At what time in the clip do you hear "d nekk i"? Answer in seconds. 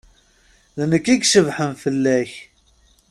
0.77-1.15